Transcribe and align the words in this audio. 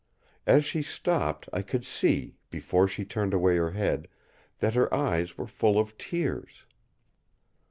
As 0.47 0.65
she 0.65 0.81
stopped, 0.81 1.47
I 1.53 1.61
could 1.61 1.85
see, 1.85 2.33
before 2.49 2.87
she 2.87 3.05
turned 3.05 3.35
away 3.35 3.55
her 3.57 3.69
head, 3.73 4.07
that 4.57 4.73
her 4.73 4.91
eyes 4.91 5.37
were 5.37 5.45
full 5.45 5.77
of 5.77 5.95
tears. 5.95 6.63